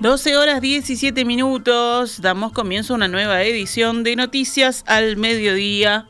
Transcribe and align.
12 0.00 0.34
horas 0.38 0.62
17 0.62 1.26
minutos, 1.26 2.22
damos 2.22 2.52
comienzo 2.52 2.94
a 2.94 2.96
una 2.96 3.06
nueva 3.06 3.42
edición 3.42 4.02
de 4.02 4.16
Noticias 4.16 4.82
al 4.86 5.18
Mediodía, 5.18 6.06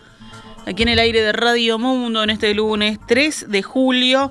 aquí 0.64 0.84
en 0.84 0.90
el 0.90 1.00
aire 1.00 1.22
de 1.22 1.32
Radio 1.32 1.76
Mundo 1.76 2.22
en 2.22 2.30
este 2.30 2.54
lunes 2.54 3.00
3 3.08 3.46
de 3.48 3.62
julio 3.64 4.30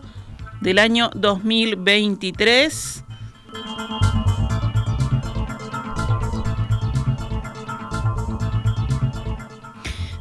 del 0.62 0.80
año 0.80 1.12
2023. 1.14 3.04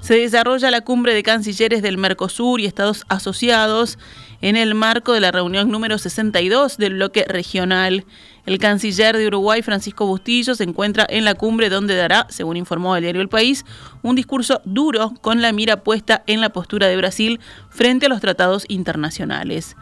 Se 0.01 0.15
desarrolla 0.15 0.73
la 0.73 0.81
cumbre 0.81 1.15
de 1.15 1.23
cancilleres 1.23 1.81
del 1.81 1.97
Mercosur 1.97 2.61
y 2.61 2.67
Estados 2.67 3.05
asociados 3.09 4.01
en 4.41 4.57
el 4.57 4.75
marco 4.75 5.13
de 5.13 5.21
la 5.21 5.33
reunión 5.33 5.71
número 5.71 5.99
62 5.99 6.77
del 6.77 6.95
bloque 6.95 7.25
regional. 7.27 8.05
El 8.47 8.59
canciller 8.59 9.17
de 9.17 9.27
Uruguay, 9.27 9.63
Francisco 9.63 10.07
Bustillo, 10.07 10.55
se 10.55 10.65
encuentra 10.65 11.07
en 11.09 11.25
la 11.25 11.35
cumbre 11.35 11.69
donde 11.69 11.97
dará, 11.97 12.27
según 12.31 12.57
informó 12.57 12.97
el 12.97 13.03
diario 13.03 13.21
El 13.21 13.29
País, 13.29 13.65
un 14.03 14.15
discurso 14.15 14.61
duro 14.65 15.13
con 15.21 15.43
la 15.43 15.53
mira 15.53 15.83
puesta 15.83 16.23
en 16.27 16.41
la 16.41 16.51
postura 16.51 16.87
de 16.87 16.97
Brasil 16.97 17.41
frente 17.69 18.07
a 18.07 18.09
los 18.09 18.21
tratados 18.21 18.65
internacionales. 18.69 19.77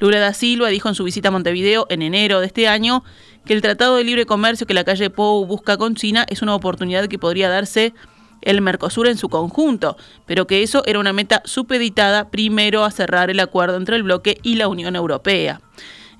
Lula 0.00 0.18
da 0.18 0.32
Silva 0.32 0.68
dijo 0.68 0.88
en 0.88 0.94
su 0.94 1.04
visita 1.04 1.28
a 1.28 1.30
Montevideo 1.30 1.86
en 1.90 2.00
enero 2.00 2.40
de 2.40 2.46
este 2.46 2.68
año 2.68 3.04
que 3.44 3.52
el 3.52 3.60
Tratado 3.60 3.96
de 3.96 4.04
Libre 4.04 4.24
Comercio 4.24 4.66
que 4.66 4.72
la 4.72 4.84
calle 4.84 5.10
Pou 5.10 5.44
busca 5.44 5.76
con 5.76 5.94
China 5.94 6.24
es 6.28 6.40
una 6.40 6.54
oportunidad 6.54 7.06
que 7.06 7.18
podría 7.18 7.50
darse 7.50 7.92
el 8.42 8.60
Mercosur 8.60 9.06
en 9.06 9.16
su 9.16 9.28
conjunto, 9.28 9.96
pero 10.26 10.46
que 10.46 10.62
eso 10.62 10.82
era 10.86 10.98
una 10.98 11.12
meta 11.12 11.42
supeditada 11.44 12.30
primero 12.30 12.84
a 12.84 12.90
cerrar 12.90 13.30
el 13.30 13.40
acuerdo 13.40 13.76
entre 13.76 13.96
el 13.96 14.02
bloque 14.02 14.38
y 14.42 14.56
la 14.56 14.68
Unión 14.68 14.96
Europea. 14.96 15.60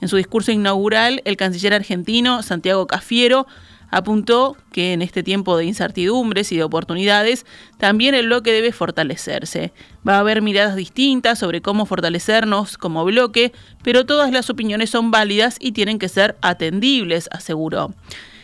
En 0.00 0.08
su 0.08 0.16
discurso 0.16 0.50
inaugural, 0.52 1.20
el 1.24 1.36
canciller 1.36 1.74
argentino 1.74 2.42
Santiago 2.42 2.86
Cafiero 2.86 3.46
apuntó 3.90 4.56
que 4.72 4.92
en 4.92 5.02
este 5.02 5.22
tiempo 5.22 5.56
de 5.56 5.64
incertidumbres 5.64 6.52
y 6.52 6.56
de 6.56 6.62
oportunidades, 6.62 7.44
también 7.78 8.14
el 8.14 8.26
bloque 8.26 8.52
debe 8.52 8.72
fortalecerse. 8.72 9.72
Va 10.08 10.16
a 10.16 10.20
haber 10.20 10.42
miradas 10.42 10.76
distintas 10.76 11.38
sobre 11.38 11.60
cómo 11.60 11.86
fortalecernos 11.86 12.78
como 12.78 13.04
bloque, 13.04 13.52
pero 13.82 14.06
todas 14.06 14.32
las 14.32 14.48
opiniones 14.48 14.90
son 14.90 15.10
válidas 15.10 15.56
y 15.60 15.72
tienen 15.72 15.98
que 15.98 16.08
ser 16.08 16.36
atendibles, 16.40 17.28
aseguró. 17.32 17.92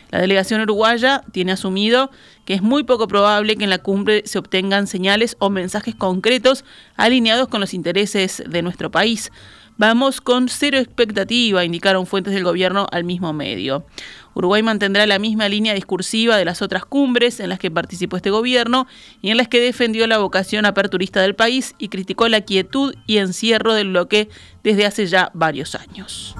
La 0.09 0.19
delegación 0.19 0.61
uruguaya 0.61 1.23
tiene 1.31 1.51
asumido 1.51 2.11
que 2.45 2.53
es 2.53 2.61
muy 2.61 2.83
poco 2.83 3.07
probable 3.07 3.57
que 3.57 3.65
en 3.65 3.69
la 3.69 3.79
cumbre 3.79 4.23
se 4.25 4.39
obtengan 4.39 4.87
señales 4.87 5.35
o 5.39 5.49
mensajes 5.49 5.95
concretos 5.95 6.63
alineados 6.95 7.47
con 7.49 7.59
los 7.59 7.73
intereses 7.73 8.43
de 8.47 8.61
nuestro 8.61 8.89
país. 8.89 9.31
Vamos 9.79 10.21
con 10.21 10.49
cero 10.49 10.79
expectativa, 10.79 11.63
indicaron 11.63 12.07
fuentes 12.07 12.33
del 12.33 12.43
gobierno 12.43 12.87
al 12.91 13.03
mismo 13.03 13.31
medio. 13.31 13.85
Uruguay 14.33 14.63
mantendrá 14.63 15.05
la 15.05 15.19
misma 15.19 15.49
línea 15.49 15.75
discursiva 15.75 16.35
de 16.35 16.45
las 16.45 16.63
otras 16.63 16.83
cumbres 16.83 17.39
en 17.39 17.49
las 17.49 17.59
que 17.59 17.69
participó 17.69 18.17
este 18.17 18.31
gobierno 18.31 18.87
y 19.21 19.29
en 19.29 19.37
las 19.37 19.47
que 19.47 19.59
defendió 19.59 20.07
la 20.07 20.17
vocación 20.17 20.65
aperturista 20.65 21.21
del 21.21 21.35
país 21.35 21.75
y 21.77 21.89
criticó 21.89 22.27
la 22.27 22.41
quietud 22.41 22.95
y 23.05 23.17
encierro 23.17 23.73
del 23.73 23.89
bloque 23.89 24.29
desde 24.63 24.87
hace 24.87 25.05
ya 25.05 25.29
varios 25.35 25.75
años. 25.75 26.35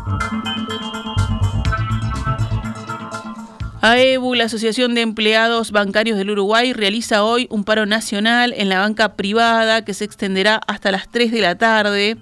AEBU, 3.90 4.34
la 4.34 4.44
Asociación 4.44 4.96
de 4.96 5.02
Empleados 5.02 5.72
Bancarios 5.72 6.18
del 6.18 6.32
Uruguay, 6.32 6.74
realiza 6.74 7.24
hoy 7.24 7.48
un 7.50 7.64
paro 7.64 7.86
nacional 7.86 8.54
en 8.58 8.68
la 8.68 8.80
banca 8.80 9.16
privada 9.16 9.86
que 9.86 9.94
se 9.94 10.04
extenderá 10.04 10.60
hasta 10.68 10.92
las 10.92 11.10
3 11.10 11.32
de 11.32 11.40
la 11.40 11.58
tarde. 11.58 12.18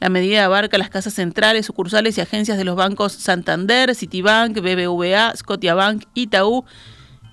La 0.00 0.08
medida 0.08 0.44
abarca 0.44 0.76
las 0.76 0.90
casas 0.90 1.14
centrales, 1.14 1.66
sucursales 1.66 2.18
y 2.18 2.20
agencias 2.20 2.58
de 2.58 2.64
los 2.64 2.74
bancos 2.74 3.12
Santander, 3.12 3.94
Citibank, 3.94 4.58
BBVA, 4.58 5.36
Scotiabank, 5.36 6.02
Itaú, 6.14 6.64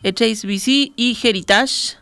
HSBC 0.04 0.94
y 0.96 1.18
Heritage. 1.24 1.98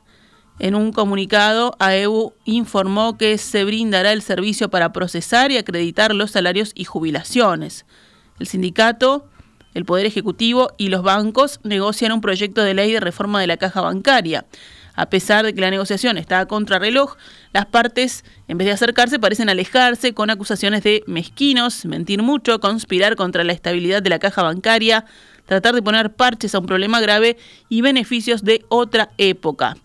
En 0.59 0.75
un 0.75 0.91
comunicado, 0.91 1.77
AEBU 1.79 2.33
informó 2.43 3.17
que 3.17 3.37
se 3.37 3.63
brindará 3.63 4.11
el 4.11 4.21
servicio 4.21 4.69
para 4.69 4.91
procesar 4.91 5.49
y 5.53 5.57
acreditar 5.57 6.13
los 6.13 6.31
salarios 6.31 6.73
y 6.75 6.83
jubilaciones. 6.83 7.85
El 8.37 8.47
sindicato 8.47 9.29
el 9.73 9.85
Poder 9.85 10.05
Ejecutivo 10.05 10.71
y 10.77 10.89
los 10.89 11.03
bancos 11.03 11.59
negocian 11.63 12.11
un 12.11 12.21
proyecto 12.21 12.63
de 12.63 12.73
ley 12.73 12.91
de 12.91 12.99
reforma 12.99 13.39
de 13.41 13.47
la 13.47 13.57
caja 13.57 13.81
bancaria. 13.81 14.45
A 14.95 15.09
pesar 15.09 15.45
de 15.45 15.53
que 15.53 15.61
la 15.61 15.69
negociación 15.69 16.17
está 16.17 16.41
a 16.41 16.45
contrarreloj, 16.45 17.15
las 17.53 17.65
partes, 17.65 18.25
en 18.49 18.57
vez 18.57 18.65
de 18.65 18.73
acercarse, 18.73 19.17
parecen 19.17 19.49
alejarse 19.49 20.13
con 20.13 20.29
acusaciones 20.29 20.83
de 20.83 21.03
mezquinos, 21.07 21.85
mentir 21.85 22.21
mucho, 22.21 22.59
conspirar 22.59 23.15
contra 23.15 23.45
la 23.45 23.53
estabilidad 23.53 24.01
de 24.01 24.09
la 24.09 24.19
caja 24.19 24.43
bancaria, 24.43 25.05
tratar 25.45 25.73
de 25.73 25.81
poner 25.81 26.11
parches 26.11 26.53
a 26.53 26.59
un 26.59 26.65
problema 26.65 26.99
grave 26.99 27.37
y 27.69 27.81
beneficios 27.81 28.43
de 28.43 28.65
otra 28.67 29.11
época. 29.17 29.77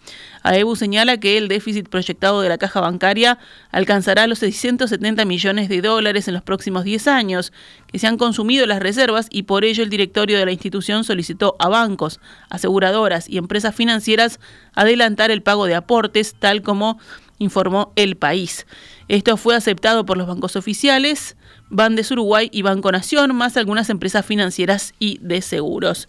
AEBU 0.45 0.77
señala 0.77 1.17
que 1.19 1.39
el 1.39 1.49
déficit 1.49 1.89
proyectado 1.89 2.43
de 2.43 2.51
la 2.51 2.59
caja 2.59 2.81
bancaria 2.81 3.39
alcanzará 3.71 4.27
los 4.27 4.41
670 4.41 5.25
millones 5.25 5.71
de 5.71 5.81
dólares 5.81 6.29
en 6.29 6.35
los 6.35 6.43
próximos 6.43 6.85
10 6.85 7.09
años, 7.09 7.53
que 7.87 7.99
se 7.99 8.07
han 8.07 8.19
consumido 8.19 8.67
las 8.67 8.81
reservas 8.81 9.27
y 9.31 9.45
por 9.45 9.65
ello 9.65 9.83
el 9.83 9.89
directorio 9.89 10.39
de 10.39 10.45
la 10.45 10.53
institución 10.53 11.03
solicitó 11.03 11.57
a 11.59 11.69
bancos, 11.69 12.21
aseguradoras 12.51 13.29
y 13.29 13.39
empresas 13.39 13.75
financieras 13.75 14.39
adelantar 14.75 15.31
el 15.31 15.43
pago 15.43 15.65
de 15.65 15.77
aportes, 15.77 16.35
tal 16.39 16.63
como 16.63 16.99
informó 17.45 17.93
el 17.97 18.17
país. 18.17 18.67
Esto 19.09 19.37
fue 19.37 19.55
aceptado 19.55 20.05
por 20.07 20.17
los 20.17 20.27
bancos 20.27 20.57
oficiales, 20.57 21.37
Bandes 21.69 22.11
Uruguay 22.11 22.49
y 22.53 22.63
Banco 22.63 22.91
Nación, 22.91 23.35
más 23.35 23.57
algunas 23.57 23.91
empresas 23.91 24.25
financieras 24.25 24.95
y 24.99 25.19
de 25.21 25.43
seguros. 25.43 26.09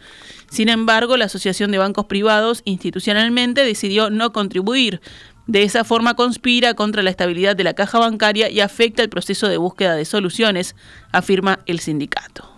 Sin 0.49 0.69
embargo, 0.69 1.17
la 1.17 1.25
Asociación 1.25 1.71
de 1.71 1.77
Bancos 1.77 2.05
Privados 2.05 2.61
institucionalmente 2.65 3.63
decidió 3.63 4.09
no 4.09 4.31
contribuir. 4.31 5.01
De 5.47 5.61
esa 5.61 5.83
forma 5.83 6.15
conspira 6.15 6.73
contra 6.73 7.03
la 7.03 7.11
estabilidad 7.11 7.55
de 7.55 7.63
la 7.63 7.75
caja 7.75 7.99
bancaria 7.99 8.49
y 8.49 8.61
afecta 8.61 9.03
el 9.03 9.09
proceso 9.09 9.47
de 9.47 9.57
búsqueda 9.57 9.95
de 9.95 10.05
soluciones, 10.05 10.75
afirma 11.11 11.59
el 11.67 11.79
sindicato. 11.79 12.49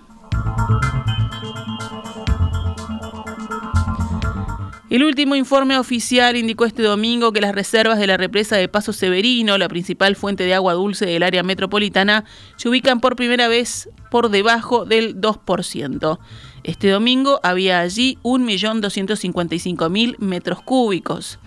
El 4.90 5.04
último 5.04 5.36
informe 5.36 5.78
oficial 5.78 6.38
indicó 6.38 6.64
este 6.64 6.82
domingo 6.82 7.34
que 7.34 7.42
las 7.42 7.54
reservas 7.54 8.00
de 8.00 8.08
la 8.08 8.16
represa 8.16 8.56
de 8.56 8.70
Paso 8.70 8.94
Severino, 8.94 9.58
la 9.58 9.68
principal 9.68 10.16
fuente 10.16 10.46
de 10.46 10.54
agua 10.54 10.76
dulce 10.76 11.06
del 11.06 11.24
área 11.24 11.44
metropolitana, 11.44 12.24
se 12.56 12.70
ubican 12.70 13.02
por 13.02 13.18
primera 13.18 13.50
vez 13.50 13.90
por 14.10 14.30
debajo 14.30 14.86
del 14.86 15.20
2%. 15.20 16.20
Este 16.64 16.90
domingo 16.90 17.42
había 17.44 17.82
allí 17.82 18.18
1.255.000 18.24 20.20
metros 20.20 20.62
cúbicos. 20.62 21.38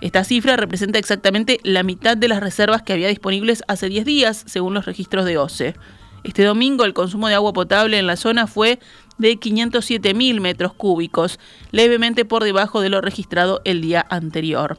Esta 0.00 0.24
cifra 0.24 0.56
representa 0.56 0.98
exactamente 0.98 1.60
la 1.62 1.84
mitad 1.84 2.16
de 2.16 2.26
las 2.26 2.40
reservas 2.40 2.82
que 2.82 2.94
había 2.94 3.06
disponibles 3.06 3.62
hace 3.68 3.88
10 3.88 4.04
días, 4.06 4.42
según 4.46 4.74
los 4.74 4.86
registros 4.86 5.24
de 5.24 5.38
OCE. 5.38 5.76
Este 6.24 6.44
domingo 6.44 6.84
el 6.84 6.94
consumo 6.94 7.28
de 7.28 7.34
agua 7.34 7.52
potable 7.52 7.98
en 7.98 8.06
la 8.06 8.16
zona 8.16 8.46
fue 8.46 8.78
de 9.18 9.38
507.000 9.38 10.40
metros 10.40 10.72
cúbicos, 10.72 11.38
levemente 11.70 12.24
por 12.24 12.44
debajo 12.44 12.80
de 12.80 12.88
lo 12.88 13.00
registrado 13.00 13.60
el 13.64 13.80
día 13.80 14.06
anterior. 14.08 14.78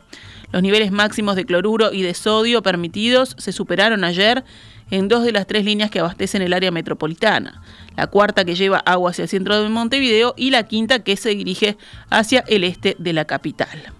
Los 0.51 0.63
niveles 0.63 0.91
máximos 0.91 1.35
de 1.35 1.45
cloruro 1.45 1.93
y 1.93 2.01
de 2.01 2.13
sodio 2.13 2.63
permitidos 2.63 3.35
se 3.37 3.51
superaron 3.51 4.03
ayer 4.03 4.43
en 4.91 5.07
dos 5.07 5.23
de 5.23 5.31
las 5.31 5.45
tres 5.45 5.65
líneas 5.65 5.91
que 5.91 5.99
abastecen 5.99 6.41
el 6.41 6.53
área 6.53 6.71
metropolitana. 6.71 7.61
La 7.95 8.07
cuarta 8.07 8.45
que 8.45 8.55
lleva 8.55 8.79
agua 8.79 9.11
hacia 9.11 9.23
el 9.23 9.29
centro 9.29 9.61
de 9.61 9.69
Montevideo 9.69 10.33
y 10.35 10.49
la 10.49 10.63
quinta 10.63 10.99
que 11.03 11.17
se 11.17 11.29
dirige 11.29 11.77
hacia 12.09 12.43
el 12.47 12.63
este 12.63 12.95
de 12.97 13.13
la 13.13 13.25
capital. 13.25 13.93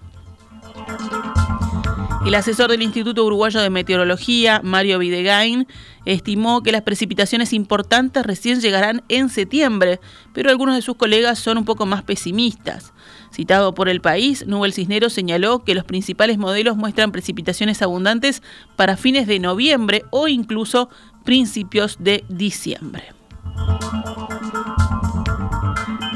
El 2.24 2.34
asesor 2.34 2.70
del 2.70 2.82
Instituto 2.82 3.24
Uruguayo 3.24 3.60
de 3.60 3.70
Meteorología, 3.70 4.60
Mario 4.62 4.98
Videgain, 4.98 5.66
estimó 6.04 6.62
que 6.62 6.70
las 6.70 6.82
precipitaciones 6.82 7.54
importantes 7.54 8.24
recién 8.24 8.60
llegarán 8.60 9.02
en 9.08 9.30
septiembre, 9.30 10.00
pero 10.34 10.50
algunos 10.50 10.74
de 10.74 10.82
sus 10.82 10.96
colegas 10.96 11.38
son 11.38 11.56
un 11.56 11.64
poco 11.64 11.86
más 11.86 12.02
pesimistas. 12.02 12.92
Citado 13.32 13.74
por 13.74 13.88
el 13.88 14.02
país, 14.02 14.46
Nubel 14.46 14.74
Cisneros 14.74 15.14
señaló 15.14 15.64
que 15.64 15.74
los 15.74 15.84
principales 15.84 16.36
modelos 16.36 16.76
muestran 16.76 17.10
precipitaciones 17.10 17.80
abundantes 17.80 18.42
para 18.76 18.98
fines 18.98 19.26
de 19.26 19.38
noviembre 19.38 20.04
o 20.10 20.28
incluso 20.28 20.90
principios 21.24 21.96
de 22.00 22.24
diciembre. 22.28 23.14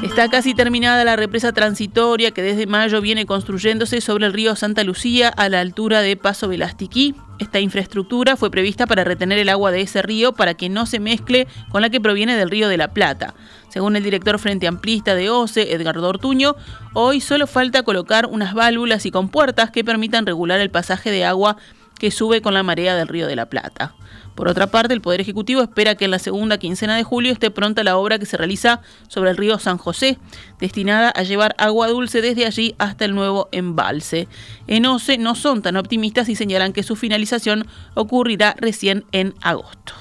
Está 0.05 0.29
casi 0.29 0.53
terminada 0.53 1.03
la 1.03 1.15
represa 1.15 1.51
transitoria 1.51 2.29
que 2.29 2.43
desde 2.43 2.67
mayo 2.67 3.01
viene 3.01 3.25
construyéndose 3.25 4.01
sobre 4.01 4.27
el 4.27 4.33
río 4.33 4.55
Santa 4.55 4.83
Lucía 4.83 5.29
a 5.29 5.49
la 5.49 5.61
altura 5.61 6.01
de 6.01 6.15
Paso 6.15 6.47
Velastiquí. 6.47 7.15
Esta 7.39 7.59
infraestructura 7.59 8.37
fue 8.37 8.51
prevista 8.51 8.85
para 8.85 9.03
retener 9.03 9.39
el 9.39 9.49
agua 9.49 9.71
de 9.71 9.81
ese 9.81 10.03
río 10.03 10.31
para 10.33 10.53
que 10.53 10.69
no 10.69 10.85
se 10.85 10.99
mezcle 10.99 11.47
con 11.71 11.81
la 11.81 11.89
que 11.89 11.99
proviene 11.99 12.37
del 12.37 12.51
río 12.51 12.69
de 12.69 12.77
la 12.77 12.93
Plata. 12.93 13.33
Según 13.69 13.95
el 13.95 14.03
director 14.03 14.37
Frente 14.37 14.67
Amplista 14.67 15.15
de 15.15 15.31
OCE, 15.31 15.73
Edgardo 15.73 16.07
Ortuño, 16.07 16.55
hoy 16.93 17.19
solo 17.19 17.47
falta 17.47 17.81
colocar 17.81 18.27
unas 18.27 18.53
válvulas 18.53 19.07
y 19.07 19.11
compuertas 19.11 19.71
que 19.71 19.83
permitan 19.83 20.27
regular 20.27 20.59
el 20.59 20.69
pasaje 20.69 21.09
de 21.09 21.25
agua 21.25 21.57
que 22.05 22.11
sube 22.11 22.39
con 22.39 22.53
la 22.53 22.61
marea 22.61 22.95
del 22.95 23.07
Río 23.07 23.25
de 23.25 23.35
la 23.35 23.47
Plata. 23.47 23.95
Por 24.35 24.47
otra 24.47 24.67
parte, 24.67 24.93
el 24.93 25.01
Poder 25.01 25.21
Ejecutivo 25.21 25.63
espera 25.63 25.95
que 25.95 26.05
en 26.05 26.11
la 26.11 26.19
segunda 26.19 26.59
quincena 26.59 26.95
de 26.95 27.03
julio 27.03 27.33
esté 27.33 27.49
pronta 27.49 27.83
la 27.83 27.97
obra 27.97 28.19
que 28.19 28.27
se 28.27 28.37
realiza 28.37 28.81
sobre 29.07 29.31
el 29.31 29.37
río 29.37 29.57
San 29.57 29.79
José, 29.79 30.19
destinada 30.59 31.09
a 31.09 31.23
llevar 31.23 31.55
agua 31.57 31.87
dulce 31.87 32.21
desde 32.21 32.45
allí 32.45 32.75
hasta 32.77 33.05
el 33.05 33.15
nuevo 33.15 33.49
embalse. 33.51 34.27
En 34.67 34.85
OCE 34.85 35.17
no 35.17 35.33
son 35.33 35.63
tan 35.63 35.77
optimistas 35.77 36.29
y 36.29 36.35
señalan 36.35 36.73
que 36.73 36.83
su 36.83 36.95
finalización 36.95 37.65
ocurrirá 37.95 38.55
recién 38.59 39.05
en 39.11 39.33
agosto. 39.41 39.93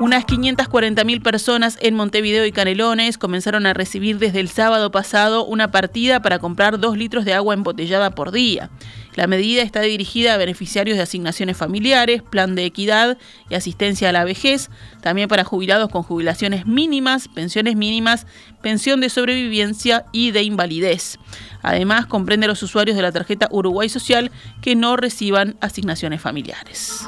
Unas 0.00 0.26
540.000 0.26 1.22
personas 1.22 1.78
en 1.80 1.94
Montevideo 1.94 2.44
y 2.46 2.52
Canelones 2.52 3.16
comenzaron 3.16 3.64
a 3.64 3.74
recibir 3.74 4.18
desde 4.18 4.40
el 4.40 4.48
sábado 4.48 4.90
pasado 4.90 5.44
una 5.44 5.70
partida 5.70 6.20
para 6.20 6.40
comprar 6.40 6.80
dos 6.80 6.96
litros 6.96 7.24
de 7.24 7.32
agua 7.32 7.54
embotellada 7.54 8.10
por 8.10 8.32
día. 8.32 8.70
La 9.14 9.28
medida 9.28 9.62
está 9.62 9.80
dirigida 9.80 10.34
a 10.34 10.36
beneficiarios 10.36 10.96
de 10.96 11.04
asignaciones 11.04 11.56
familiares, 11.56 12.22
plan 12.22 12.56
de 12.56 12.64
equidad 12.64 13.16
y 13.48 13.54
asistencia 13.54 14.08
a 14.08 14.12
la 14.12 14.24
vejez, 14.24 14.70
también 15.00 15.28
para 15.28 15.44
jubilados 15.44 15.88
con 15.90 16.02
jubilaciones 16.02 16.66
mínimas, 16.66 17.28
pensiones 17.28 17.76
mínimas, 17.76 18.26
pensión 18.62 19.00
de 19.00 19.10
sobrevivencia 19.10 20.06
y 20.10 20.32
de 20.32 20.42
invalidez. 20.42 21.18
Además, 21.62 22.06
comprende 22.06 22.46
a 22.46 22.48
los 22.48 22.62
usuarios 22.62 22.96
de 22.96 23.02
la 23.02 23.12
tarjeta 23.12 23.48
Uruguay 23.52 23.88
Social 23.88 24.32
que 24.60 24.74
no 24.74 24.96
reciban 24.96 25.56
asignaciones 25.60 26.20
familiares. 26.20 27.06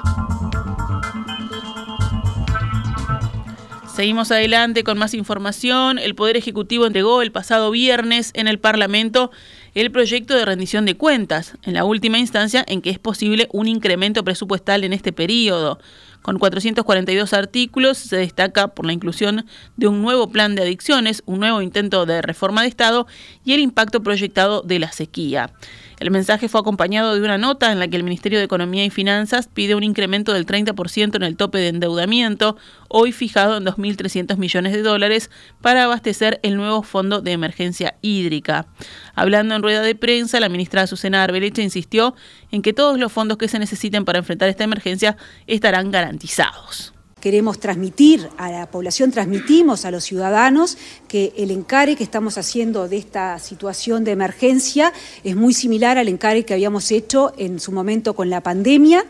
Seguimos 3.96 4.30
adelante 4.30 4.84
con 4.84 4.98
más 4.98 5.14
información. 5.14 5.98
El 5.98 6.14
Poder 6.14 6.36
Ejecutivo 6.36 6.84
entregó 6.84 7.22
el 7.22 7.32
pasado 7.32 7.70
viernes 7.70 8.30
en 8.34 8.46
el 8.46 8.58
Parlamento 8.58 9.30
el 9.72 9.90
proyecto 9.90 10.36
de 10.36 10.44
rendición 10.44 10.84
de 10.84 10.98
cuentas, 10.98 11.56
en 11.62 11.72
la 11.72 11.86
última 11.86 12.18
instancia 12.18 12.62
en 12.68 12.82
que 12.82 12.90
es 12.90 12.98
posible 12.98 13.48
un 13.54 13.68
incremento 13.68 14.22
presupuestal 14.22 14.84
en 14.84 14.92
este 14.92 15.14
periodo. 15.14 15.78
Con 16.20 16.38
442 16.38 17.32
artículos 17.32 17.96
se 17.96 18.18
destaca 18.18 18.68
por 18.68 18.84
la 18.84 18.92
inclusión 18.92 19.46
de 19.78 19.88
un 19.88 20.02
nuevo 20.02 20.28
plan 20.28 20.54
de 20.54 20.62
adicciones, 20.62 21.22
un 21.24 21.40
nuevo 21.40 21.62
intento 21.62 22.04
de 22.04 22.20
reforma 22.20 22.60
de 22.60 22.68
Estado 22.68 23.06
y 23.46 23.54
el 23.54 23.60
impacto 23.60 24.02
proyectado 24.02 24.60
de 24.60 24.78
la 24.78 24.92
sequía. 24.92 25.54
El 25.98 26.10
mensaje 26.10 26.48
fue 26.48 26.60
acompañado 26.60 27.14
de 27.14 27.22
una 27.22 27.38
nota 27.38 27.72
en 27.72 27.78
la 27.78 27.88
que 27.88 27.96
el 27.96 28.04
Ministerio 28.04 28.38
de 28.38 28.44
Economía 28.44 28.84
y 28.84 28.90
Finanzas 28.90 29.48
pide 29.52 29.74
un 29.74 29.82
incremento 29.82 30.34
del 30.34 30.44
30% 30.44 31.16
en 31.16 31.22
el 31.22 31.36
tope 31.36 31.58
de 31.58 31.68
endeudamiento, 31.68 32.56
hoy 32.88 33.12
fijado 33.12 33.56
en 33.56 33.64
2.300 33.64 34.36
millones 34.36 34.74
de 34.74 34.82
dólares, 34.82 35.30
para 35.62 35.84
abastecer 35.84 36.38
el 36.42 36.56
nuevo 36.56 36.82
fondo 36.82 37.22
de 37.22 37.32
emergencia 37.32 37.96
hídrica. 38.02 38.66
Hablando 39.14 39.54
en 39.54 39.62
rueda 39.62 39.80
de 39.80 39.94
prensa, 39.94 40.38
la 40.38 40.50
ministra 40.50 40.82
Azucena 40.82 41.22
Arbeleche 41.22 41.62
insistió 41.62 42.14
en 42.52 42.60
que 42.60 42.74
todos 42.74 42.98
los 42.98 43.10
fondos 43.10 43.38
que 43.38 43.48
se 43.48 43.58
necesiten 43.58 44.04
para 44.04 44.18
enfrentar 44.18 44.50
esta 44.50 44.64
emergencia 44.64 45.16
estarán 45.46 45.90
garantizados 45.90 46.95
queremos 47.26 47.58
transmitir 47.58 48.28
a 48.38 48.52
la 48.52 48.70
población, 48.70 49.10
transmitimos 49.10 49.84
a 49.84 49.90
los 49.90 50.04
ciudadanos 50.04 50.78
que 51.08 51.32
el 51.36 51.50
encare 51.50 51.96
que 51.96 52.04
estamos 52.04 52.38
haciendo 52.38 52.86
de 52.86 52.98
esta 52.98 53.40
situación 53.40 54.04
de 54.04 54.12
emergencia 54.12 54.92
es 55.24 55.34
muy 55.34 55.52
similar 55.52 55.98
al 55.98 56.06
encare 56.06 56.44
que 56.44 56.54
habíamos 56.54 56.92
hecho 56.92 57.32
en 57.36 57.58
su 57.58 57.72
momento 57.72 58.14
con 58.14 58.30
la 58.30 58.44
pandemia. 58.44 59.04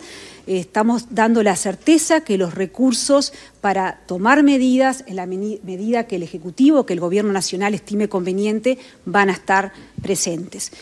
Estamos 0.47 1.09
dando 1.11 1.43
la 1.43 1.57
certeza 1.57 2.23
que 2.23 2.39
los 2.39 2.55
recursos 2.55 3.35
para 3.61 4.01
tomar 4.07 4.43
medidas, 4.43 5.05
en 5.07 5.17
la 5.17 5.27
medida 5.27 6.07
que 6.07 6.17
el 6.17 6.23
Ejecutivo, 6.23 6.87
que 6.87 6.95
el 6.95 7.01
Gobierno 7.01 7.35
Nacional 7.35 7.75
estime 7.75 8.09
conveniente, 8.09 8.79
van 9.05 9.29
a 9.29 9.33
estar 9.33 9.75
presentes. 10.01 10.73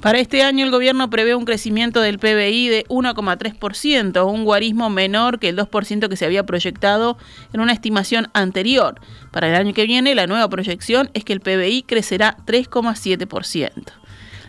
Para 0.00 0.18
este 0.18 0.42
año 0.42 0.64
el 0.64 0.70
gobierno 0.70 1.10
prevé 1.10 1.34
un 1.34 1.44
crecimiento 1.44 2.00
del 2.00 2.18
PBI 2.18 2.68
de 2.68 2.84
1,3%, 2.88 4.26
un 4.26 4.44
guarismo 4.44 4.88
menor 4.88 5.38
que 5.38 5.50
el 5.50 5.58
2% 5.58 6.08
que 6.08 6.16
se 6.16 6.24
había 6.24 6.46
proyectado 6.46 7.18
en 7.52 7.60
una 7.60 7.74
estimación 7.74 8.28
anterior. 8.32 8.98
Para 9.30 9.48
el 9.48 9.54
año 9.56 9.74
que 9.74 9.84
viene 9.84 10.14
la 10.14 10.26
nueva 10.26 10.48
proyección 10.48 11.10
es 11.12 11.24
que 11.24 11.34
el 11.34 11.40
PBI 11.40 11.82
crecerá 11.82 12.38
3,7%. 12.46 13.92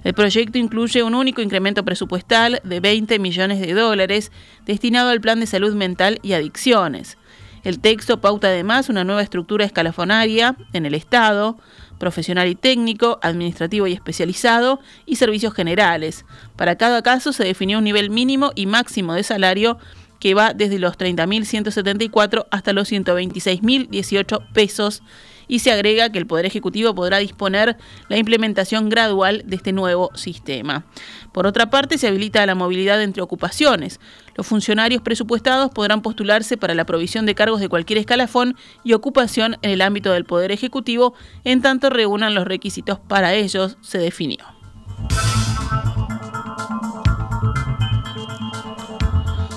El 0.05 0.13
proyecto 0.13 0.57
incluye 0.57 1.03
un 1.03 1.15
único 1.15 1.41
incremento 1.41 1.83
presupuestal 1.83 2.61
de 2.63 2.79
20 2.79 3.19
millones 3.19 3.59
de 3.59 3.73
dólares 3.73 4.31
destinado 4.65 5.09
al 5.09 5.19
plan 5.19 5.41
de 5.41 5.47
salud 5.47 5.75
mental 5.75 6.19
y 6.23 6.31
adicciones. 6.31 7.17
El 7.63 7.79
texto 7.79 8.21
pauta 8.21 8.47
además 8.47 8.89
una 8.89 9.03
nueva 9.03 9.21
estructura 9.21 9.65
escalafonaria 9.65 10.55
en 10.73 10.85
el 10.85 10.93
Estado, 10.93 11.57
profesional 11.99 12.47
y 12.47 12.55
técnico, 12.55 13.19
administrativo 13.21 13.85
y 13.87 13.93
especializado 13.93 14.79
y 15.05 15.17
servicios 15.17 15.53
generales. 15.53 16.25
Para 16.55 16.75
cada 16.75 17.03
caso 17.03 17.33
se 17.33 17.43
definió 17.43 17.77
un 17.77 17.83
nivel 17.83 18.09
mínimo 18.09 18.51
y 18.55 18.65
máximo 18.65 19.13
de 19.13 19.23
salario 19.23 19.77
que 20.19 20.33
va 20.33 20.53
desde 20.53 20.79
los 20.79 20.97
30.174 20.97 22.45
hasta 22.51 22.73
los 22.73 22.91
126.018 22.91 24.51
pesos 24.53 25.03
y 25.51 25.59
se 25.59 25.69
agrega 25.69 26.09
que 26.09 26.17
el 26.17 26.25
Poder 26.25 26.45
Ejecutivo 26.45 26.95
podrá 26.95 27.17
disponer 27.17 27.75
la 28.07 28.17
implementación 28.17 28.87
gradual 28.87 29.43
de 29.45 29.57
este 29.57 29.73
nuevo 29.73 30.09
sistema. 30.15 30.85
Por 31.33 31.45
otra 31.45 31.69
parte, 31.69 31.97
se 31.97 32.07
habilita 32.07 32.45
la 32.45 32.55
movilidad 32.55 33.03
entre 33.03 33.21
ocupaciones. 33.21 33.99
Los 34.35 34.47
funcionarios 34.47 35.01
presupuestados 35.01 35.69
podrán 35.71 36.01
postularse 36.01 36.55
para 36.55 36.73
la 36.73 36.85
provisión 36.85 37.25
de 37.25 37.35
cargos 37.35 37.59
de 37.59 37.67
cualquier 37.67 37.99
escalafón 37.99 38.55
y 38.85 38.93
ocupación 38.93 39.57
en 39.61 39.71
el 39.71 39.81
ámbito 39.81 40.13
del 40.13 40.23
Poder 40.23 40.53
Ejecutivo, 40.53 41.15
en 41.43 41.61
tanto 41.61 41.89
reúnan 41.89 42.33
los 42.33 42.47
requisitos 42.47 42.99
para 42.99 43.33
ellos, 43.33 43.77
se 43.81 43.97
definió. 43.97 44.45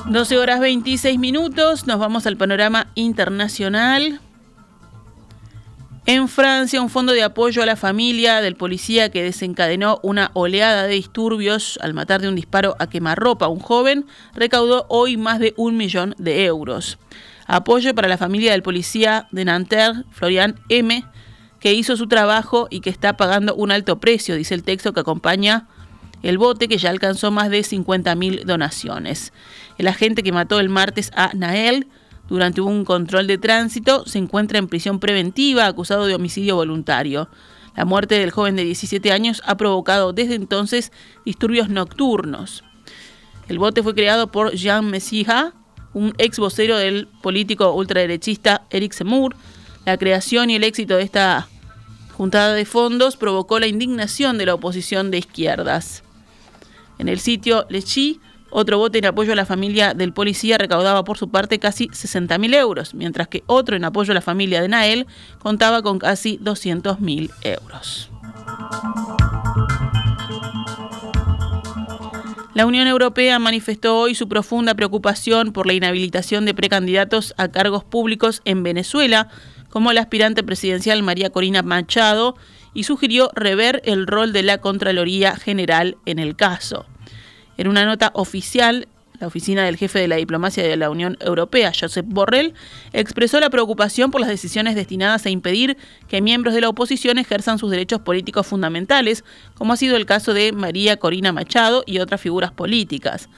...12 0.06 0.36
horas 0.36 0.60
26 0.60 1.18
minutos... 1.18 1.86
...nos 1.86 1.98
vamos 1.98 2.26
al 2.26 2.36
panorama 2.36 2.88
internacional... 2.94 4.20
En 6.06 6.28
Francia, 6.28 6.82
un 6.82 6.90
fondo 6.90 7.14
de 7.14 7.22
apoyo 7.22 7.62
a 7.62 7.66
la 7.66 7.76
familia 7.76 8.42
del 8.42 8.56
policía 8.56 9.08
que 9.08 9.22
desencadenó 9.22 10.00
una 10.02 10.30
oleada 10.34 10.82
de 10.82 10.96
disturbios 10.96 11.78
al 11.80 11.94
matar 11.94 12.20
de 12.20 12.28
un 12.28 12.34
disparo 12.34 12.76
a 12.78 12.90
quemarropa 12.90 13.46
a 13.46 13.48
un 13.48 13.58
joven 13.58 14.04
recaudó 14.34 14.84
hoy 14.90 15.16
más 15.16 15.38
de 15.38 15.54
un 15.56 15.78
millón 15.78 16.14
de 16.18 16.44
euros. 16.44 16.98
Apoyo 17.46 17.94
para 17.94 18.08
la 18.08 18.18
familia 18.18 18.52
del 18.52 18.62
policía 18.62 19.28
de 19.30 19.46
Nanterre, 19.46 20.04
Florian 20.10 20.60
M., 20.68 21.04
que 21.58 21.72
hizo 21.72 21.96
su 21.96 22.06
trabajo 22.06 22.68
y 22.68 22.80
que 22.80 22.90
está 22.90 23.16
pagando 23.16 23.54
un 23.54 23.72
alto 23.72 23.98
precio, 23.98 24.36
dice 24.36 24.54
el 24.54 24.62
texto 24.62 24.92
que 24.92 25.00
acompaña 25.00 25.68
el 26.22 26.36
bote 26.36 26.68
que 26.68 26.76
ya 26.76 26.90
alcanzó 26.90 27.30
más 27.30 27.48
de 27.48 27.60
50.000 27.60 28.44
donaciones. 28.44 29.32
El 29.78 29.88
agente 29.88 30.22
que 30.22 30.32
mató 30.32 30.60
el 30.60 30.68
martes 30.68 31.10
a 31.14 31.30
Nael 31.32 31.86
durante 32.28 32.60
un 32.60 32.84
control 32.84 33.26
de 33.26 33.38
tránsito, 33.38 34.06
se 34.06 34.18
encuentra 34.18 34.58
en 34.58 34.68
prisión 34.68 34.98
preventiva 34.98 35.66
acusado 35.66 36.06
de 36.06 36.14
homicidio 36.14 36.56
voluntario. 36.56 37.28
La 37.76 37.84
muerte 37.84 38.18
del 38.18 38.30
joven 38.30 38.56
de 38.56 38.64
17 38.64 39.12
años 39.12 39.42
ha 39.44 39.56
provocado 39.56 40.12
desde 40.12 40.34
entonces 40.34 40.92
disturbios 41.24 41.68
nocturnos. 41.68 42.64
El 43.48 43.58
bote 43.58 43.82
fue 43.82 43.94
creado 43.94 44.28
por 44.28 44.52
Jean 44.52 44.90
Messija, 44.90 45.52
un 45.92 46.14
ex 46.18 46.38
vocero 46.38 46.78
del 46.78 47.08
político 47.22 47.72
ultraderechista 47.72 48.62
Eric 48.70 48.94
Zemmour. 48.94 49.36
La 49.84 49.98
creación 49.98 50.50
y 50.50 50.56
el 50.56 50.64
éxito 50.64 50.96
de 50.96 51.02
esta 51.02 51.48
juntada 52.16 52.54
de 52.54 52.64
fondos 52.64 53.16
provocó 53.16 53.58
la 53.58 53.66
indignación 53.66 54.38
de 54.38 54.46
la 54.46 54.54
oposición 54.54 55.10
de 55.10 55.18
izquierdas. 55.18 56.04
En 56.98 57.08
el 57.08 57.18
sitio 57.18 57.66
Lechi 57.68 58.20
otro 58.56 58.78
bote 58.78 58.98
en 58.98 59.06
apoyo 59.06 59.32
a 59.32 59.36
la 59.36 59.46
familia 59.46 59.94
del 59.94 60.12
policía 60.12 60.58
recaudaba 60.58 61.02
por 61.02 61.18
su 61.18 61.28
parte 61.28 61.58
casi 61.58 61.88
60.000 61.88 62.54
euros, 62.54 62.94
mientras 62.94 63.26
que 63.26 63.42
otro 63.46 63.74
en 63.74 63.84
apoyo 63.84 64.12
a 64.12 64.14
la 64.14 64.20
familia 64.20 64.62
de 64.62 64.68
Nael 64.68 65.06
contaba 65.40 65.82
con 65.82 65.98
casi 65.98 66.38
200.000 66.38 67.30
euros. 67.42 68.10
La 72.54 72.64
Unión 72.64 72.86
Europea 72.86 73.40
manifestó 73.40 73.98
hoy 73.98 74.14
su 74.14 74.28
profunda 74.28 74.74
preocupación 74.74 75.52
por 75.52 75.66
la 75.66 75.72
inhabilitación 75.72 76.44
de 76.44 76.54
precandidatos 76.54 77.34
a 77.36 77.48
cargos 77.48 77.82
públicos 77.82 78.40
en 78.44 78.62
Venezuela, 78.62 79.30
como 79.68 79.92
la 79.92 80.02
aspirante 80.02 80.44
presidencial 80.44 81.02
María 81.02 81.30
Corina 81.30 81.62
Machado, 81.62 82.36
y 82.72 82.84
sugirió 82.84 83.30
rever 83.34 83.82
el 83.84 84.06
rol 84.06 84.32
de 84.32 84.44
la 84.44 84.58
Contraloría 84.58 85.34
General 85.34 85.96
en 86.06 86.20
el 86.20 86.36
caso. 86.36 86.86
En 87.56 87.68
una 87.68 87.84
nota 87.84 88.10
oficial, 88.14 88.88
la 89.20 89.28
oficina 89.28 89.64
del 89.64 89.76
jefe 89.76 90.00
de 90.00 90.08
la 90.08 90.16
diplomacia 90.16 90.62
de 90.62 90.76
la 90.76 90.90
Unión 90.90 91.16
Europea, 91.20 91.72
Josep 91.78 92.04
Borrell, 92.08 92.54
expresó 92.92 93.38
la 93.38 93.50
preocupación 93.50 94.10
por 94.10 94.20
las 94.20 94.28
decisiones 94.28 94.74
destinadas 94.74 95.24
a 95.26 95.30
impedir 95.30 95.76
que 96.08 96.20
miembros 96.20 96.54
de 96.54 96.60
la 96.60 96.68
oposición 96.68 97.18
ejerzan 97.18 97.58
sus 97.58 97.70
derechos 97.70 98.00
políticos 98.00 98.46
fundamentales, 98.46 99.24
como 99.54 99.72
ha 99.72 99.76
sido 99.76 99.96
el 99.96 100.06
caso 100.06 100.34
de 100.34 100.52
María 100.52 100.96
Corina 100.96 101.32
Machado 101.32 101.84
y 101.86 102.00
otras 102.00 102.20
figuras 102.20 102.50
políticas. 102.50 103.28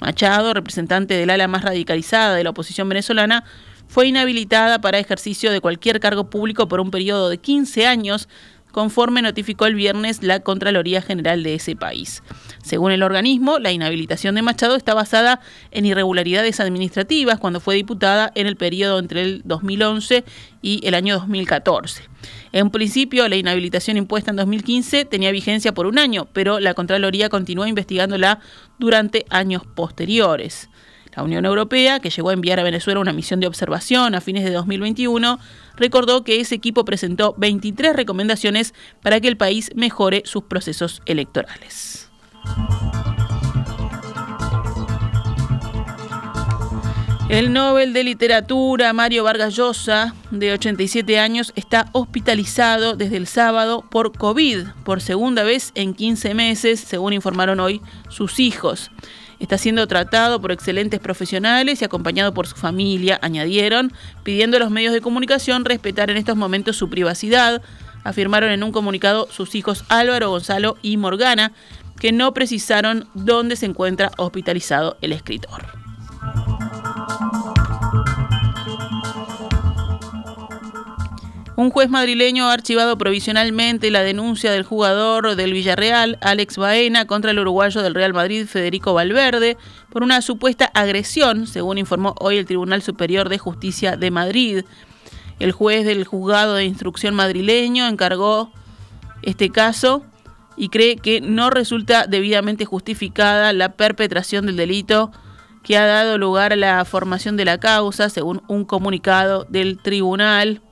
Machado, 0.00 0.52
representante 0.52 1.14
del 1.14 1.30
ala 1.30 1.48
más 1.48 1.62
radicalizada 1.62 2.34
de 2.34 2.44
la 2.44 2.50
oposición 2.50 2.88
venezolana, 2.88 3.44
fue 3.88 4.06
inhabilitada 4.06 4.80
para 4.80 4.98
ejercicio 4.98 5.52
de 5.52 5.60
cualquier 5.60 6.00
cargo 6.00 6.30
público 6.30 6.66
por 6.66 6.80
un 6.80 6.90
periodo 6.90 7.28
de 7.28 7.38
15 7.38 7.86
años 7.86 8.28
conforme 8.72 9.22
notificó 9.22 9.66
el 9.66 9.74
viernes 9.74 10.22
la 10.22 10.40
Contraloría 10.40 11.02
General 11.02 11.42
de 11.42 11.54
ese 11.54 11.76
país. 11.76 12.22
Según 12.62 12.90
el 12.90 13.02
organismo, 13.02 13.58
la 13.58 13.70
inhabilitación 13.70 14.34
de 14.34 14.42
Machado 14.42 14.74
está 14.74 14.94
basada 14.94 15.40
en 15.70 15.86
irregularidades 15.86 16.58
administrativas 16.58 17.38
cuando 17.38 17.60
fue 17.60 17.76
diputada 17.76 18.32
en 18.34 18.46
el 18.46 18.56
periodo 18.56 18.98
entre 18.98 19.22
el 19.22 19.42
2011 19.44 20.24
y 20.62 20.80
el 20.86 20.94
año 20.94 21.18
2014. 21.18 22.02
En 22.52 22.70
principio, 22.70 23.28
la 23.28 23.36
inhabilitación 23.36 23.96
impuesta 23.96 24.30
en 24.30 24.36
2015 24.36 25.04
tenía 25.04 25.30
vigencia 25.32 25.72
por 25.72 25.86
un 25.86 25.98
año, 25.98 26.28
pero 26.32 26.60
la 26.60 26.74
Contraloría 26.74 27.28
continuó 27.28 27.66
investigándola 27.66 28.40
durante 28.78 29.26
años 29.30 29.62
posteriores. 29.74 30.68
La 31.14 31.22
Unión 31.22 31.44
Europea, 31.44 32.00
que 32.00 32.10
llegó 32.10 32.30
a 32.30 32.32
enviar 32.32 32.58
a 32.58 32.62
Venezuela 32.62 33.00
una 33.00 33.12
misión 33.12 33.40
de 33.40 33.46
observación 33.46 34.14
a 34.14 34.20
fines 34.20 34.44
de 34.44 34.50
2021, 34.50 35.38
recordó 35.76 36.24
que 36.24 36.40
ese 36.40 36.54
equipo 36.54 36.84
presentó 36.84 37.34
23 37.36 37.94
recomendaciones 37.94 38.72
para 39.02 39.20
que 39.20 39.28
el 39.28 39.36
país 39.36 39.70
mejore 39.74 40.22
sus 40.24 40.44
procesos 40.44 41.02
electorales. 41.04 42.10
El 47.32 47.54
Nobel 47.54 47.94
de 47.94 48.04
Literatura 48.04 48.92
Mario 48.92 49.24
Vargas 49.24 49.56
Llosa, 49.56 50.14
de 50.30 50.52
87 50.52 51.18
años, 51.18 51.54
está 51.56 51.88
hospitalizado 51.92 52.94
desde 52.94 53.16
el 53.16 53.26
sábado 53.26 53.86
por 53.90 54.12
COVID, 54.12 54.66
por 54.84 55.00
segunda 55.00 55.42
vez 55.42 55.72
en 55.74 55.94
15 55.94 56.34
meses, 56.34 56.80
según 56.80 57.14
informaron 57.14 57.58
hoy 57.58 57.80
sus 58.10 58.38
hijos. 58.38 58.90
Está 59.40 59.56
siendo 59.56 59.86
tratado 59.86 60.42
por 60.42 60.52
excelentes 60.52 61.00
profesionales 61.00 61.80
y 61.80 61.86
acompañado 61.86 62.34
por 62.34 62.46
su 62.46 62.54
familia, 62.54 63.18
añadieron, 63.22 63.94
pidiendo 64.24 64.58
a 64.58 64.60
los 64.60 64.70
medios 64.70 64.92
de 64.92 65.00
comunicación 65.00 65.64
respetar 65.64 66.10
en 66.10 66.18
estos 66.18 66.36
momentos 66.36 66.76
su 66.76 66.90
privacidad, 66.90 67.62
afirmaron 68.04 68.50
en 68.50 68.62
un 68.62 68.72
comunicado 68.72 69.26
sus 69.30 69.54
hijos 69.54 69.86
Álvaro, 69.88 70.28
Gonzalo 70.28 70.76
y 70.82 70.98
Morgana, 70.98 71.52
que 71.98 72.12
no 72.12 72.34
precisaron 72.34 73.08
dónde 73.14 73.56
se 73.56 73.64
encuentra 73.64 74.12
hospitalizado 74.18 74.98
el 75.00 75.12
escritor. 75.12 75.81
Un 81.54 81.70
juez 81.70 81.90
madrileño 81.90 82.48
ha 82.48 82.54
archivado 82.54 82.96
provisionalmente 82.96 83.90
la 83.90 84.02
denuncia 84.02 84.50
del 84.50 84.62
jugador 84.62 85.36
del 85.36 85.52
Villarreal, 85.52 86.16
Alex 86.22 86.56
Baena, 86.56 87.06
contra 87.06 87.30
el 87.30 87.38
uruguayo 87.38 87.82
del 87.82 87.94
Real 87.94 88.14
Madrid, 88.14 88.46
Federico 88.46 88.94
Valverde, 88.94 89.58
por 89.90 90.02
una 90.02 90.22
supuesta 90.22 90.70
agresión, 90.72 91.46
según 91.46 91.76
informó 91.76 92.14
hoy 92.20 92.38
el 92.38 92.46
Tribunal 92.46 92.80
Superior 92.80 93.28
de 93.28 93.36
Justicia 93.36 93.98
de 93.98 94.10
Madrid. 94.10 94.64
El 95.40 95.52
juez 95.52 95.84
del 95.84 96.06
juzgado 96.06 96.54
de 96.54 96.64
instrucción 96.64 97.14
madrileño 97.14 97.86
encargó 97.86 98.50
este 99.22 99.50
caso 99.50 100.04
y 100.56 100.70
cree 100.70 100.96
que 100.96 101.20
no 101.20 101.50
resulta 101.50 102.06
debidamente 102.06 102.64
justificada 102.64 103.52
la 103.52 103.72
perpetración 103.72 104.46
del 104.46 104.56
delito 104.56 105.12
que 105.62 105.76
ha 105.76 105.86
dado 105.86 106.16
lugar 106.16 106.54
a 106.54 106.56
la 106.56 106.82
formación 106.86 107.36
de 107.36 107.44
la 107.44 107.58
causa, 107.58 108.08
según 108.08 108.42
un 108.48 108.64
comunicado 108.64 109.44
del 109.50 109.78
tribunal. 109.78 110.62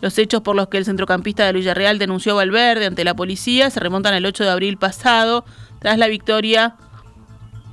Los 0.00 0.18
hechos 0.18 0.42
por 0.42 0.56
los 0.56 0.68
que 0.68 0.78
el 0.78 0.84
centrocampista 0.84 1.46
de 1.46 1.52
Villarreal 1.52 1.98
denunció 1.98 2.32
a 2.32 2.36
Valverde 2.36 2.86
ante 2.86 3.04
la 3.04 3.14
policía 3.14 3.70
se 3.70 3.80
remontan 3.80 4.14
al 4.14 4.26
8 4.26 4.44
de 4.44 4.50
abril 4.50 4.76
pasado, 4.76 5.44
tras 5.78 5.98
la 5.98 6.06
victoria 6.08 6.76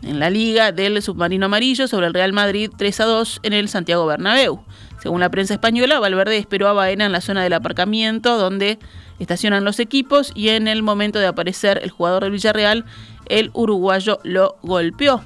en 0.03 0.19
la 0.19 0.29
liga 0.29 0.71
del 0.71 1.01
submarino 1.01 1.45
amarillo 1.45 1.87
sobre 1.87 2.07
el 2.07 2.13
Real 2.13 2.33
Madrid 2.33 2.69
3 2.75 2.99
a 2.99 3.05
2 3.05 3.39
en 3.43 3.53
el 3.53 3.69
Santiago 3.69 4.05
Bernabéu. 4.05 4.63
Según 5.01 5.19
la 5.19 5.29
prensa 5.29 5.53
española, 5.53 5.99
Valverde 5.99 6.37
esperó 6.37 6.67
a 6.67 6.73
Baena 6.73 7.05
en 7.05 7.11
la 7.11 7.21
zona 7.21 7.43
del 7.43 7.53
aparcamiento 7.53 8.37
donde 8.37 8.79
estacionan 9.19 9.65
los 9.65 9.79
equipos 9.79 10.31
y 10.35 10.49
en 10.49 10.67
el 10.67 10.83
momento 10.83 11.19
de 11.19 11.27
aparecer 11.27 11.79
el 11.83 11.89
jugador 11.89 12.23
del 12.23 12.31
Villarreal, 12.31 12.85
el 13.27 13.51
uruguayo 13.53 14.19
lo 14.23 14.57
golpeó. 14.61 15.23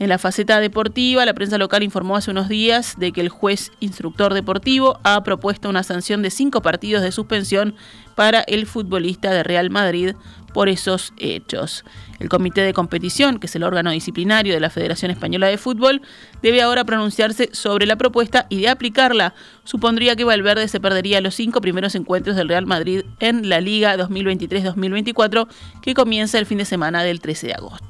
En 0.00 0.08
la 0.08 0.18
faceta 0.18 0.58
deportiva, 0.58 1.24
la 1.24 1.34
prensa 1.34 1.56
local 1.56 1.82
informó 1.82 2.16
hace 2.16 2.32
unos 2.32 2.48
días 2.48 2.94
de 2.98 3.12
que 3.12 3.20
el 3.20 3.28
juez 3.28 3.70
instructor 3.78 4.34
deportivo 4.34 4.98
ha 5.04 5.22
propuesto 5.22 5.68
una 5.68 5.84
sanción 5.84 6.20
de 6.22 6.30
cinco 6.30 6.62
partidos 6.62 7.02
de 7.02 7.12
suspensión 7.12 7.76
para 8.16 8.40
el 8.40 8.66
futbolista 8.66 9.30
de 9.30 9.44
Real 9.44 9.70
Madrid 9.70 10.14
por 10.52 10.68
esos 10.68 11.12
hechos. 11.16 11.84
El 12.18 12.28
comité 12.28 12.62
de 12.62 12.72
competición, 12.72 13.38
que 13.38 13.46
es 13.46 13.56
el 13.56 13.64
órgano 13.64 13.90
disciplinario 13.90 14.54
de 14.54 14.60
la 14.60 14.70
Federación 14.70 15.10
Española 15.10 15.48
de 15.48 15.58
Fútbol, 15.58 16.00
debe 16.42 16.62
ahora 16.62 16.84
pronunciarse 16.84 17.50
sobre 17.52 17.86
la 17.86 17.96
propuesta 17.96 18.46
y 18.48 18.60
de 18.60 18.68
aplicarla. 18.68 19.34
Supondría 19.64 20.16
que 20.16 20.24
Valverde 20.24 20.68
se 20.68 20.80
perdería 20.80 21.20
los 21.20 21.34
cinco 21.34 21.60
primeros 21.60 21.94
encuentros 21.94 22.36
del 22.36 22.48
Real 22.48 22.66
Madrid 22.66 23.02
en 23.20 23.48
la 23.48 23.60
Liga 23.60 23.96
2023-2024, 23.96 25.48
que 25.82 25.94
comienza 25.94 26.38
el 26.38 26.46
fin 26.46 26.58
de 26.58 26.64
semana 26.64 27.02
del 27.02 27.20
13 27.20 27.48
de 27.48 27.54
agosto. 27.54 27.83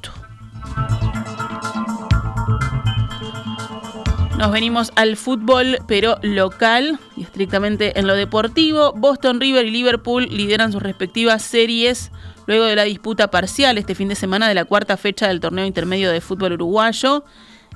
Nos 4.37 4.51
venimos 4.51 4.91
al 4.95 5.15
fútbol, 5.15 5.77
pero 5.87 6.17
local 6.21 6.99
y 7.15 7.23
estrictamente 7.23 7.97
en 7.97 8.05
lo 8.05 8.15
deportivo. 8.15 8.91
Boston 8.91 9.39
River 9.39 9.65
y 9.65 9.71
Liverpool 9.71 10.27
lideran 10.29 10.73
sus 10.73 10.83
respectivas 10.83 11.41
series 11.41 12.11
luego 12.45 12.65
de 12.65 12.75
la 12.75 12.83
disputa 12.83 13.31
parcial 13.31 13.77
este 13.77 13.95
fin 13.95 14.09
de 14.09 14.15
semana 14.15 14.49
de 14.49 14.53
la 14.53 14.65
cuarta 14.65 14.97
fecha 14.97 15.29
del 15.29 15.39
torneo 15.39 15.65
intermedio 15.65 16.11
de 16.11 16.19
fútbol 16.19 16.51
uruguayo. 16.53 17.23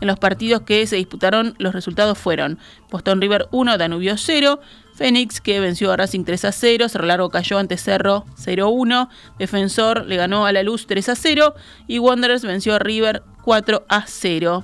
En 0.01 0.07
los 0.07 0.19
partidos 0.19 0.61
que 0.61 0.85
se 0.85 0.97
disputaron, 0.97 1.55
los 1.59 1.73
resultados 1.73 2.17
fueron 2.17 2.59
Boston 2.91 3.21
River 3.21 3.47
1, 3.51 3.77
Danubio 3.77 4.17
0, 4.17 4.59
Fénix 4.93 5.39
que 5.39 5.61
venció 5.61 5.93
a 5.93 5.97
Racing 5.97 6.25
3 6.25 6.45
a 6.45 6.51
0, 6.51 6.89
Cerro 6.89 7.05
Largo 7.05 7.29
cayó 7.29 7.57
ante 7.57 7.77
Cerro 7.77 8.25
0-1, 8.37 9.09
Defensor 9.37 10.05
le 10.05 10.17
ganó 10.17 10.45
a 10.45 10.51
La 10.51 10.63
Luz 10.63 10.87
3 10.87 11.09
a 11.09 11.15
0 11.15 11.55
y 11.87 11.99
Wanderers 11.99 12.43
venció 12.43 12.75
a 12.75 12.79
River 12.79 13.23
4 13.43 13.85
a 13.87 14.05
0. 14.07 14.63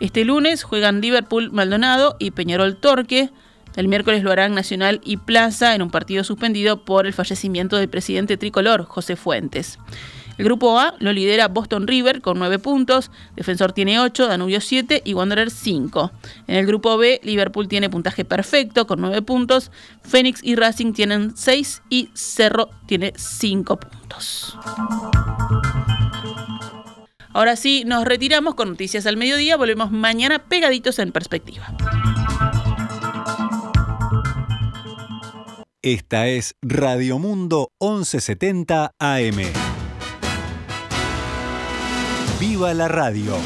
Este 0.00 0.24
lunes 0.24 0.62
juegan 0.62 1.00
Liverpool 1.00 1.50
Maldonado 1.50 2.16
y 2.20 2.30
Peñarol 2.30 2.76
Torque. 2.76 3.30
El 3.74 3.88
miércoles 3.88 4.22
lo 4.22 4.30
harán 4.30 4.54
Nacional 4.54 5.00
y 5.04 5.16
Plaza 5.16 5.74
en 5.74 5.82
un 5.82 5.90
partido 5.90 6.22
suspendido 6.22 6.84
por 6.84 7.06
el 7.06 7.12
fallecimiento 7.12 7.76
del 7.76 7.88
presidente 7.88 8.36
tricolor, 8.36 8.84
José 8.84 9.16
Fuentes. 9.16 9.78
El 10.38 10.44
grupo 10.44 10.78
A 10.78 10.94
lo 11.00 11.12
lidera 11.12 11.48
Boston 11.48 11.88
River 11.88 12.20
con 12.20 12.38
9 12.38 12.60
puntos, 12.60 13.10
Defensor 13.34 13.72
tiene 13.72 13.98
8, 13.98 14.28
Danubio 14.28 14.60
7 14.60 15.02
y 15.04 15.14
Wanderer 15.14 15.50
5. 15.50 16.12
En 16.46 16.54
el 16.54 16.66
grupo 16.66 16.96
B, 16.96 17.20
Liverpool 17.24 17.66
tiene 17.66 17.90
puntaje 17.90 18.24
perfecto 18.24 18.86
con 18.86 19.00
9 19.00 19.22
puntos, 19.22 19.72
Fénix 20.04 20.44
y 20.44 20.54
Racing 20.54 20.92
tienen 20.92 21.36
6 21.36 21.82
y 21.90 22.10
Cerro 22.14 22.70
tiene 22.86 23.14
5 23.16 23.80
puntos. 23.80 24.56
Ahora 27.38 27.54
sí, 27.54 27.84
nos 27.86 28.04
retiramos 28.04 28.56
con 28.56 28.70
noticias 28.70 29.06
al 29.06 29.16
mediodía. 29.16 29.56
Volvemos 29.56 29.92
mañana 29.92 30.40
pegaditos 30.40 30.98
en 30.98 31.12
perspectiva. 31.12 31.72
Esta 35.80 36.26
es 36.26 36.56
Radio 36.62 37.20
Mundo 37.20 37.70
1170 37.80 38.90
AM. 38.98 39.36
¡Viva 42.40 42.74
la 42.74 42.88
radio! 42.88 43.36